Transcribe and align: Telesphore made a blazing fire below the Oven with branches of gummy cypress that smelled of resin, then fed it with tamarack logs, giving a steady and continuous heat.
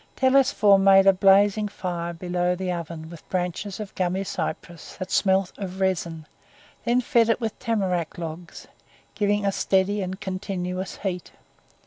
Telesphore 0.15 0.79
made 0.79 1.05
a 1.05 1.13
blazing 1.13 1.67
fire 1.67 2.11
below 2.11 2.55
the 2.55 2.71
Oven 2.71 3.07
with 3.07 3.29
branches 3.29 3.79
of 3.79 3.93
gummy 3.93 4.23
cypress 4.23 4.95
that 4.97 5.11
smelled 5.11 5.53
of 5.59 5.79
resin, 5.79 6.25
then 6.85 7.01
fed 7.01 7.29
it 7.29 7.39
with 7.39 7.59
tamarack 7.59 8.17
logs, 8.17 8.67
giving 9.13 9.45
a 9.45 9.51
steady 9.51 10.01
and 10.01 10.19
continuous 10.19 10.95
heat. 11.03 11.31